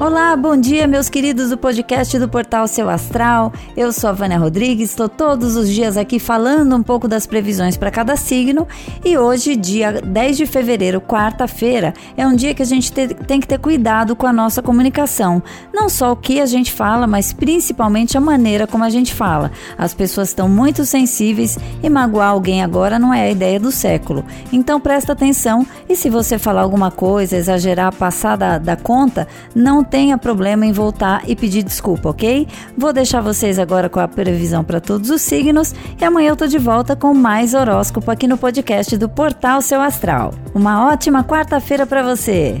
Olá, 0.00 0.36
bom 0.36 0.56
dia, 0.56 0.88
meus 0.88 1.08
queridos 1.08 1.50
do 1.50 1.56
podcast 1.56 2.18
do 2.18 2.28
Portal 2.28 2.66
Seu 2.66 2.90
Astral. 2.90 3.52
Eu 3.76 3.92
sou 3.92 4.10
a 4.10 4.12
Vânia 4.12 4.36
Rodrigues, 4.36 4.90
estou 4.90 5.08
todos 5.08 5.54
os 5.54 5.70
dias 5.70 5.96
aqui 5.96 6.18
falando 6.18 6.74
um 6.74 6.82
pouco 6.82 7.06
das 7.06 7.28
previsões 7.28 7.76
para 7.76 7.92
cada 7.92 8.16
signo. 8.16 8.66
E 9.04 9.16
hoje, 9.16 9.54
dia 9.54 9.92
10 10.02 10.36
de 10.36 10.46
fevereiro, 10.46 11.00
quarta-feira, 11.00 11.94
é 12.16 12.26
um 12.26 12.34
dia 12.34 12.52
que 12.52 12.62
a 12.62 12.66
gente 12.66 12.90
te, 12.90 13.06
tem 13.06 13.38
que 13.38 13.46
ter 13.46 13.58
cuidado 13.60 14.16
com 14.16 14.26
a 14.26 14.32
nossa 14.32 14.60
comunicação. 14.60 15.40
Não 15.72 15.88
só 15.88 16.10
o 16.10 16.16
que 16.16 16.40
a 16.40 16.46
gente 16.46 16.72
fala, 16.72 17.06
mas 17.06 17.32
principalmente 17.32 18.18
a 18.18 18.20
maneira 18.20 18.66
como 18.66 18.82
a 18.82 18.90
gente 18.90 19.14
fala. 19.14 19.52
As 19.78 19.94
pessoas 19.94 20.30
estão 20.30 20.48
muito 20.48 20.84
sensíveis 20.84 21.56
e 21.84 21.88
magoar 21.88 22.30
alguém 22.30 22.64
agora 22.64 22.98
não 22.98 23.14
é 23.14 23.22
a 23.22 23.30
ideia 23.30 23.60
do 23.60 23.70
século. 23.70 24.24
Então 24.52 24.80
presta 24.80 25.12
atenção 25.12 25.64
e 25.88 25.94
se 25.94 26.10
você 26.10 26.36
falar 26.36 26.62
alguma 26.62 26.90
coisa, 26.90 27.36
exagerar, 27.36 27.94
passar 27.94 28.36
da, 28.36 28.58
da 28.58 28.76
conta, 28.76 29.28
não 29.54 29.84
tenha 29.94 30.18
problema 30.18 30.66
em 30.66 30.72
voltar 30.72 31.22
e 31.24 31.36
pedir 31.36 31.62
desculpa, 31.62 32.08
ok? 32.08 32.48
Vou 32.76 32.92
deixar 32.92 33.20
vocês 33.20 33.60
agora 33.60 33.88
com 33.88 34.00
a 34.00 34.08
previsão 34.08 34.64
para 34.64 34.80
todos 34.80 35.08
os 35.08 35.22
signos 35.22 35.72
e 36.00 36.04
amanhã 36.04 36.30
eu 36.30 36.36
tô 36.36 36.48
de 36.48 36.58
volta 36.58 36.96
com 36.96 37.14
mais 37.14 37.54
horóscopo 37.54 38.10
aqui 38.10 38.26
no 38.26 38.36
podcast 38.36 38.96
do 38.96 39.08
Portal 39.08 39.62
Seu 39.62 39.80
Astral. 39.80 40.34
Uma 40.52 40.88
ótima 40.88 41.22
quarta-feira 41.22 41.86
para 41.86 42.02
você. 42.02 42.60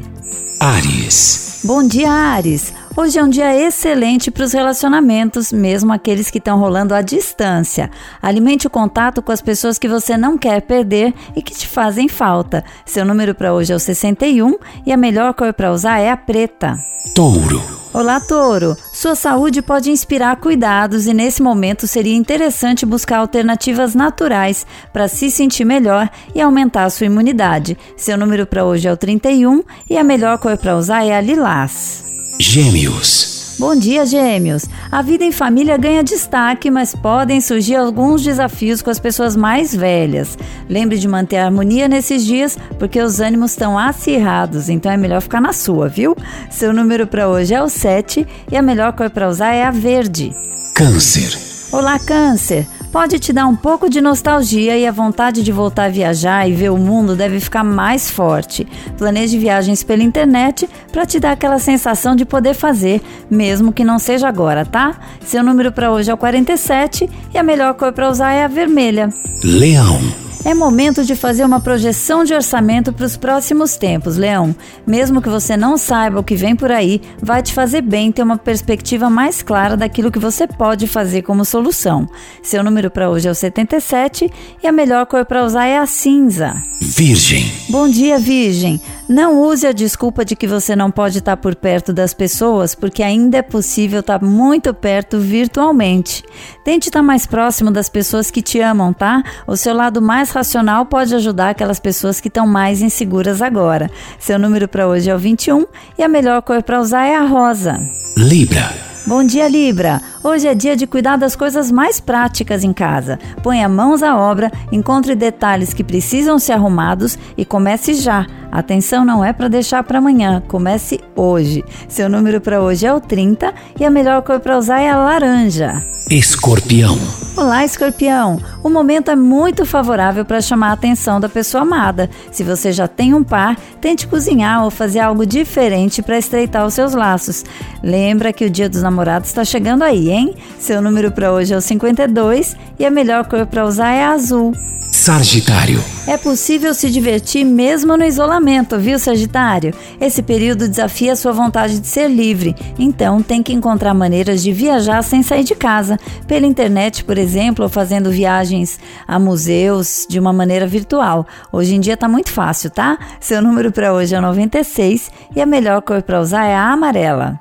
Ares. 0.60 1.62
Bom 1.64 1.82
dia, 1.82 2.08
Ares. 2.08 2.72
Hoje 2.96 3.18
é 3.18 3.24
um 3.24 3.28
dia 3.28 3.52
excelente 3.66 4.30
para 4.30 4.44
os 4.44 4.52
relacionamentos, 4.52 5.52
mesmo 5.52 5.92
aqueles 5.92 6.30
que 6.30 6.38
estão 6.38 6.60
rolando 6.60 6.94
à 6.94 7.02
distância. 7.02 7.90
Alimente 8.22 8.68
o 8.68 8.70
contato 8.70 9.20
com 9.20 9.32
as 9.32 9.42
pessoas 9.42 9.76
que 9.76 9.88
você 9.88 10.16
não 10.16 10.38
quer 10.38 10.62
perder 10.62 11.12
e 11.34 11.42
que 11.42 11.52
te 11.52 11.66
fazem 11.66 12.06
falta. 12.06 12.62
Seu 12.86 13.04
número 13.04 13.34
para 13.34 13.52
hoje 13.52 13.72
é 13.72 13.76
o 13.76 13.80
61 13.80 14.56
e 14.86 14.92
a 14.92 14.96
melhor 14.96 15.34
cor 15.34 15.52
para 15.52 15.72
usar 15.72 15.98
é 15.98 16.12
a 16.12 16.16
preta. 16.16 16.93
Touro. 17.12 17.62
Olá, 17.92 18.18
Touro. 18.18 18.76
Sua 18.92 19.14
saúde 19.14 19.62
pode 19.62 19.90
inspirar 19.90 20.36
cuidados 20.36 21.06
e 21.06 21.12
nesse 21.12 21.42
momento 21.42 21.86
seria 21.86 22.14
interessante 22.14 22.86
buscar 22.86 23.18
alternativas 23.18 23.94
naturais 23.94 24.66
para 24.92 25.06
se 25.06 25.30
sentir 25.30 25.64
melhor 25.64 26.08
e 26.34 26.40
aumentar 26.40 26.84
a 26.84 26.90
sua 26.90 27.06
imunidade. 27.06 27.76
Seu 27.96 28.16
número 28.16 28.46
para 28.46 28.64
hoje 28.64 28.88
é 28.88 28.92
o 28.92 28.96
31 28.96 29.62
e 29.88 29.96
a 29.96 30.02
melhor 30.02 30.38
cor 30.38 30.56
para 30.56 30.76
usar 30.76 31.04
é 31.04 31.14
a 31.14 31.20
lilás. 31.20 32.04
Gêmeos. 32.40 33.33
Bom 33.56 33.76
dia, 33.76 34.04
gêmeos! 34.04 34.64
A 34.90 35.00
vida 35.00 35.22
em 35.22 35.30
família 35.30 35.76
ganha 35.76 36.02
destaque, 36.02 36.72
mas 36.72 36.92
podem 36.92 37.40
surgir 37.40 37.76
alguns 37.76 38.22
desafios 38.22 38.82
com 38.82 38.90
as 38.90 38.98
pessoas 38.98 39.36
mais 39.36 39.74
velhas. 39.74 40.36
Lembre 40.68 40.98
de 40.98 41.06
manter 41.06 41.36
a 41.36 41.46
harmonia 41.46 41.86
nesses 41.86 42.24
dias, 42.24 42.58
porque 42.80 43.00
os 43.00 43.20
ânimos 43.20 43.52
estão 43.52 43.78
acirrados, 43.78 44.68
então 44.68 44.90
é 44.90 44.96
melhor 44.96 45.20
ficar 45.20 45.40
na 45.40 45.52
sua, 45.52 45.88
viu? 45.88 46.16
Seu 46.50 46.72
número 46.72 47.06
para 47.06 47.28
hoje 47.28 47.54
é 47.54 47.62
o 47.62 47.68
7 47.68 48.26
e 48.50 48.56
a 48.56 48.62
melhor 48.62 48.92
cor 48.92 49.08
para 49.08 49.28
usar 49.28 49.52
é 49.52 49.62
a 49.62 49.70
verde. 49.70 50.34
Câncer. 50.74 51.38
Olá, 51.70 51.98
Câncer! 52.00 52.66
Pode 52.94 53.18
te 53.18 53.32
dar 53.32 53.48
um 53.48 53.56
pouco 53.56 53.90
de 53.90 54.00
nostalgia 54.00 54.78
e 54.78 54.86
a 54.86 54.92
vontade 54.92 55.42
de 55.42 55.50
voltar 55.50 55.86
a 55.86 55.88
viajar 55.88 56.48
e 56.48 56.52
ver 56.52 56.70
o 56.70 56.78
mundo 56.78 57.16
deve 57.16 57.40
ficar 57.40 57.64
mais 57.64 58.08
forte. 58.08 58.68
Planeje 58.96 59.36
viagens 59.36 59.82
pela 59.82 60.04
internet 60.04 60.70
para 60.92 61.04
te 61.04 61.18
dar 61.18 61.32
aquela 61.32 61.58
sensação 61.58 62.14
de 62.14 62.24
poder 62.24 62.54
fazer, 62.54 63.02
mesmo 63.28 63.72
que 63.72 63.82
não 63.82 63.98
seja 63.98 64.28
agora, 64.28 64.64
tá? 64.64 64.96
Seu 65.26 65.42
número 65.42 65.72
para 65.72 65.90
hoje 65.90 66.08
é 66.08 66.14
o 66.14 66.16
47 66.16 67.10
e 67.34 67.36
a 67.36 67.42
melhor 67.42 67.74
cor 67.74 67.92
para 67.92 68.08
usar 68.08 68.30
é 68.30 68.44
a 68.44 68.48
vermelha. 68.48 69.08
Leão. 69.42 70.23
É 70.44 70.52
momento 70.52 71.02
de 71.02 71.16
fazer 71.16 71.42
uma 71.42 71.58
projeção 71.58 72.22
de 72.22 72.34
orçamento 72.34 72.92
para 72.92 73.06
os 73.06 73.16
próximos 73.16 73.78
tempos, 73.78 74.18
Leão. 74.18 74.54
Mesmo 74.86 75.22
que 75.22 75.28
você 75.28 75.56
não 75.56 75.78
saiba 75.78 76.20
o 76.20 76.22
que 76.22 76.36
vem 76.36 76.54
por 76.54 76.70
aí, 76.70 77.00
vai 77.18 77.42
te 77.42 77.54
fazer 77.54 77.80
bem 77.80 78.12
ter 78.12 78.22
uma 78.22 78.36
perspectiva 78.36 79.08
mais 79.08 79.40
clara 79.40 79.74
daquilo 79.74 80.12
que 80.12 80.18
você 80.18 80.46
pode 80.46 80.86
fazer 80.86 81.22
como 81.22 81.46
solução. 81.46 82.06
Seu 82.42 82.62
número 82.62 82.90
para 82.90 83.08
hoje 83.08 83.26
é 83.26 83.30
o 83.30 83.34
77 83.34 84.30
e 84.62 84.66
a 84.66 84.72
melhor 84.72 85.06
cor 85.06 85.24
para 85.24 85.42
usar 85.42 85.64
é 85.64 85.78
a 85.78 85.86
cinza. 85.86 86.54
Virgem. 86.78 87.50
Bom 87.70 87.88
dia, 87.88 88.18
Virgem. 88.18 88.78
Não 89.08 89.42
use 89.42 89.66
a 89.66 89.72
desculpa 89.72 90.24
de 90.24 90.34
que 90.34 90.46
você 90.46 90.74
não 90.74 90.90
pode 90.90 91.18
estar 91.18 91.36
por 91.36 91.54
perto 91.54 91.92
das 91.92 92.14
pessoas, 92.14 92.74
porque 92.74 93.02
ainda 93.02 93.38
é 93.38 93.42
possível 93.42 94.00
estar 94.00 94.22
muito 94.22 94.72
perto 94.72 95.18
virtualmente. 95.18 96.24
Tente 96.64 96.88
estar 96.88 97.02
mais 97.02 97.26
próximo 97.26 97.70
das 97.70 97.90
pessoas 97.90 98.30
que 98.30 98.40
te 98.40 98.60
amam, 98.60 98.94
tá? 98.94 99.22
O 99.46 99.56
seu 99.56 99.74
lado 99.74 100.00
mais 100.00 100.30
racional 100.30 100.86
pode 100.86 101.14
ajudar 101.14 101.50
aquelas 101.50 101.78
pessoas 101.78 102.18
que 102.18 102.28
estão 102.28 102.46
mais 102.46 102.80
inseguras 102.80 103.42
agora. 103.42 103.90
Seu 104.18 104.38
número 104.38 104.66
para 104.66 104.88
hoje 104.88 105.10
é 105.10 105.14
o 105.14 105.18
21 105.18 105.66
e 105.98 106.02
a 106.02 106.08
melhor 106.08 106.40
cor 106.40 106.62
para 106.62 106.80
usar 106.80 107.04
é 107.04 107.14
a 107.14 107.24
rosa. 107.24 107.78
Libra. 108.16 108.93
Bom 109.06 109.22
dia, 109.22 109.46
Libra! 109.48 110.00
Hoje 110.22 110.48
é 110.48 110.54
dia 110.54 110.74
de 110.74 110.86
cuidar 110.86 111.18
das 111.18 111.36
coisas 111.36 111.70
mais 111.70 112.00
práticas 112.00 112.64
em 112.64 112.72
casa. 112.72 113.18
Ponha 113.42 113.68
mãos 113.68 114.02
à 114.02 114.16
obra, 114.16 114.50
encontre 114.72 115.14
detalhes 115.14 115.74
que 115.74 115.84
precisam 115.84 116.38
ser 116.38 116.52
arrumados 116.52 117.18
e 117.36 117.44
comece 117.44 117.92
já. 117.92 118.26
Atenção 118.50 119.04
não 119.04 119.22
é 119.22 119.30
para 119.30 119.48
deixar 119.48 119.84
para 119.84 119.98
amanhã, 119.98 120.42
comece 120.48 121.00
hoje. 121.14 121.62
Seu 121.86 122.08
número 122.08 122.40
para 122.40 122.62
hoje 122.62 122.86
é 122.86 122.94
o 122.94 123.00
30 123.00 123.52
e 123.78 123.84
a 123.84 123.90
melhor 123.90 124.22
cor 124.22 124.40
para 124.40 124.56
usar 124.56 124.80
é 124.80 124.88
a 124.88 124.96
laranja. 124.96 125.82
Escorpião. 126.14 126.96
Olá, 127.36 127.64
escorpião! 127.64 128.40
O 128.62 128.70
momento 128.70 129.10
é 129.10 129.16
muito 129.16 129.66
favorável 129.66 130.24
para 130.24 130.40
chamar 130.40 130.68
a 130.68 130.72
atenção 130.74 131.18
da 131.18 131.28
pessoa 131.28 131.62
amada. 131.62 132.08
Se 132.30 132.44
você 132.44 132.70
já 132.70 132.86
tem 132.86 133.12
um 133.12 133.24
par, 133.24 133.56
tente 133.80 134.06
cozinhar 134.06 134.62
ou 134.62 134.70
fazer 134.70 135.00
algo 135.00 135.26
diferente 135.26 136.02
para 136.02 136.16
estreitar 136.16 136.64
os 136.64 136.72
seus 136.72 136.94
laços. 136.94 137.44
Lembra 137.82 138.32
que 138.32 138.44
o 138.44 138.50
Dia 138.50 138.68
dos 138.68 138.80
Namorados 138.80 139.30
está 139.30 139.44
chegando 139.44 139.82
aí, 139.82 140.08
hein? 140.08 140.36
Seu 140.60 140.80
número 140.80 141.10
para 141.10 141.32
hoje 141.32 141.52
é 141.52 141.56
o 141.56 141.60
52 141.60 142.56
e 142.78 142.86
a 142.86 142.92
melhor 142.92 143.26
cor 143.26 143.44
para 143.44 143.66
usar 143.66 143.90
é 143.90 144.04
a 144.04 144.12
azul. 144.12 144.52
Sagitário. 144.92 145.82
É 146.06 146.18
possível 146.18 146.74
se 146.74 146.90
divertir 146.90 147.46
mesmo 147.46 147.96
no 147.96 148.04
isolamento, 148.04 148.78
viu, 148.78 148.98
Sagitário? 148.98 149.72
Esse 149.98 150.22
período 150.22 150.68
desafia 150.68 151.16
sua 151.16 151.32
vontade 151.32 151.80
de 151.80 151.86
ser 151.86 152.08
livre, 152.08 152.54
então 152.78 153.22
tem 153.22 153.42
que 153.42 153.54
encontrar 153.54 153.94
maneiras 153.94 154.42
de 154.42 154.52
viajar 154.52 155.02
sem 155.02 155.22
sair 155.22 155.44
de 155.44 155.54
casa, 155.54 155.98
pela 156.26 156.46
internet, 156.46 157.02
por 157.04 157.16
exemplo, 157.16 157.64
ou 157.64 157.70
fazendo 157.70 158.10
viagens 158.10 158.78
a 159.08 159.18
museus 159.18 160.06
de 160.06 160.20
uma 160.20 160.32
maneira 160.32 160.66
virtual. 160.66 161.26
Hoje 161.50 161.74
em 161.74 161.80
dia 161.80 161.96
tá 161.96 162.06
muito 162.06 162.30
fácil, 162.30 162.68
tá? 162.68 162.98
Seu 163.18 163.40
número 163.40 163.72
para 163.72 163.94
hoje 163.94 164.14
é 164.14 164.20
96 164.20 165.10
e 165.34 165.40
a 165.40 165.46
melhor 165.46 165.80
cor 165.80 166.02
para 166.02 166.20
usar 166.20 166.44
é 166.44 166.54
a 166.54 166.70
amarela. 166.70 167.40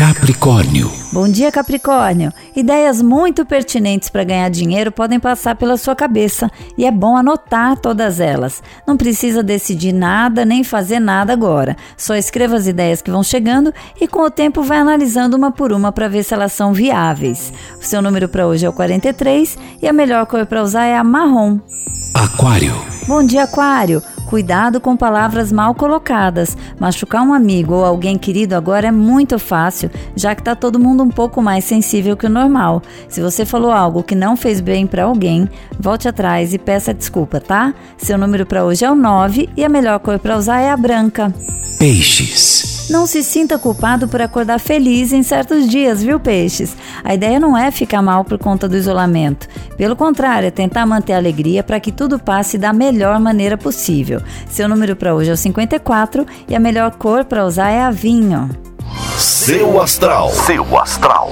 Capricórnio. 0.00 0.90
Bom 1.12 1.28
dia, 1.28 1.52
Capricórnio. 1.52 2.32
Ideias 2.56 3.02
muito 3.02 3.44
pertinentes 3.44 4.08
para 4.08 4.24
ganhar 4.24 4.48
dinheiro 4.48 4.90
podem 4.90 5.20
passar 5.20 5.54
pela 5.56 5.76
sua 5.76 5.94
cabeça 5.94 6.50
e 6.78 6.86
é 6.86 6.90
bom 6.90 7.18
anotar 7.18 7.76
todas 7.76 8.18
elas. 8.18 8.62
Não 8.86 8.96
precisa 8.96 9.42
decidir 9.42 9.92
nada 9.92 10.42
nem 10.42 10.64
fazer 10.64 11.00
nada 11.00 11.34
agora. 11.34 11.76
Só 11.98 12.16
escreva 12.16 12.56
as 12.56 12.66
ideias 12.66 13.02
que 13.02 13.10
vão 13.10 13.22
chegando 13.22 13.74
e 14.00 14.08
com 14.08 14.20
o 14.22 14.30
tempo 14.30 14.62
vai 14.62 14.78
analisando 14.78 15.36
uma 15.36 15.52
por 15.52 15.70
uma 15.70 15.92
para 15.92 16.08
ver 16.08 16.24
se 16.24 16.32
elas 16.32 16.54
são 16.54 16.72
viáveis. 16.72 17.52
O 17.78 17.84
seu 17.84 18.00
número 18.00 18.26
para 18.26 18.46
hoje 18.46 18.64
é 18.64 18.70
o 18.70 18.72
43 18.72 19.58
e 19.82 19.86
a 19.86 19.92
melhor 19.92 20.24
cor 20.24 20.46
para 20.46 20.62
usar 20.62 20.86
é 20.86 20.96
a 20.96 21.04
marrom. 21.04 21.58
Aquário. 22.14 22.74
Bom 23.06 23.22
dia, 23.22 23.42
Aquário. 23.42 24.02
Cuidado 24.30 24.80
com 24.80 24.96
palavras 24.96 25.50
mal 25.50 25.74
colocadas. 25.74 26.56
Machucar 26.78 27.20
um 27.24 27.34
amigo 27.34 27.74
ou 27.74 27.84
alguém 27.84 28.16
querido 28.16 28.54
agora 28.54 28.86
é 28.86 28.92
muito 28.92 29.40
fácil, 29.40 29.90
já 30.14 30.36
que 30.36 30.40
está 30.40 30.54
todo 30.54 30.78
mundo 30.78 31.02
um 31.02 31.08
pouco 31.08 31.42
mais 31.42 31.64
sensível 31.64 32.16
que 32.16 32.26
o 32.26 32.30
normal. 32.30 32.80
Se 33.08 33.20
você 33.20 33.44
falou 33.44 33.72
algo 33.72 34.04
que 34.04 34.14
não 34.14 34.36
fez 34.36 34.60
bem 34.60 34.86
para 34.86 35.02
alguém, 35.02 35.50
volte 35.80 36.06
atrás 36.06 36.54
e 36.54 36.58
peça 36.58 36.94
desculpa, 36.94 37.40
tá? 37.40 37.74
Seu 37.98 38.16
número 38.16 38.46
para 38.46 38.64
hoje 38.64 38.84
é 38.84 38.90
o 38.90 38.94
9 38.94 39.48
e 39.56 39.64
a 39.64 39.68
melhor 39.68 39.98
cor 39.98 40.16
para 40.20 40.36
usar 40.36 40.60
é 40.60 40.70
a 40.70 40.76
branca. 40.76 41.34
Peixes. 41.76 42.69
Não 42.90 43.06
se 43.06 43.22
sinta 43.22 43.56
culpado 43.56 44.08
por 44.08 44.20
acordar 44.20 44.58
feliz 44.58 45.12
em 45.12 45.22
certos 45.22 45.68
dias, 45.68 46.02
viu, 46.02 46.18
peixes? 46.18 46.76
A 47.04 47.14
ideia 47.14 47.38
não 47.38 47.56
é 47.56 47.70
ficar 47.70 48.02
mal 48.02 48.24
por 48.24 48.36
conta 48.36 48.68
do 48.68 48.76
isolamento. 48.76 49.46
Pelo 49.76 49.94
contrário, 49.94 50.48
é 50.48 50.50
tentar 50.50 50.84
manter 50.86 51.12
a 51.12 51.16
alegria 51.16 51.62
para 51.62 51.78
que 51.78 51.92
tudo 51.92 52.18
passe 52.18 52.58
da 52.58 52.72
melhor 52.72 53.20
maneira 53.20 53.56
possível. 53.56 54.20
Seu 54.48 54.68
número 54.68 54.96
para 54.96 55.14
hoje 55.14 55.30
é 55.30 55.32
o 55.32 55.36
54 55.36 56.26
e 56.48 56.56
a 56.56 56.58
melhor 56.58 56.90
cor 56.96 57.24
para 57.24 57.46
usar 57.46 57.70
é 57.70 57.80
a 57.80 57.92
vinho. 57.92 58.50
Seu 59.16 59.80
astral. 59.80 60.30
Seu 60.30 60.76
astral. 60.76 61.30